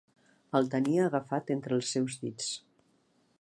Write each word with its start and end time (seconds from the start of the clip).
El 0.59 0.69
tenia 0.75 1.03
agafat 1.09 1.53
entre 1.57 1.77
els 1.81 1.93
seus 1.97 2.17
dits. 2.23 2.49